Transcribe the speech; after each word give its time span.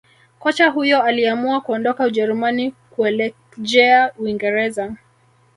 Kocha 0.39 0.69
huyo 0.69 1.01
aliamua 1.03 1.61
kuondoka 1.61 2.03
Ujerumani 2.05 2.71
kuelekjea 2.89 4.13
uingereza 4.17 4.95